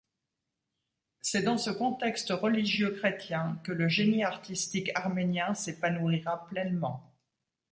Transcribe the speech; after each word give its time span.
C'est 1.21 1.43
dans 1.43 1.59
ce 1.59 1.69
contexte 1.69 2.31
religieux 2.31 2.89
chrétien 2.95 3.61
que 3.63 3.71
le 3.71 3.87
génie 3.87 4.23
artistique 4.23 4.89
arménien 4.95 5.53
s'épanouira 5.53 6.47
pleinement. 6.47 7.13